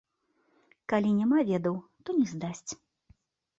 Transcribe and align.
Калі 0.93 1.09
няма 1.19 1.37
ведаў, 1.51 1.75
то 2.05 2.09
не 2.23 2.27
здасць. 2.35 2.71